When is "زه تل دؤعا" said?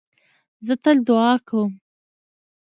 0.65-1.33